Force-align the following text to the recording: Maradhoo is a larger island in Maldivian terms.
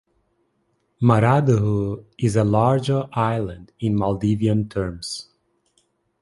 Maradhoo 0.99 2.05
is 2.17 2.35
a 2.35 2.43
larger 2.43 3.07
island 3.13 3.71
in 3.81 3.95
Maldivian 3.95 4.67
terms. 4.67 5.29